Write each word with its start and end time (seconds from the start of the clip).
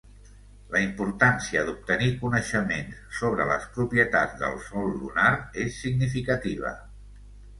La 0.75 0.79
importància 0.83 1.61
d'obtenir 1.65 2.07
coneixements 2.21 3.03
sobre 3.19 3.47
les 3.51 3.67
propietats 3.75 4.41
del 4.41 4.57
sòl 4.69 4.89
lunar 5.03 5.31
és 5.65 5.77
significativa. 5.83 6.73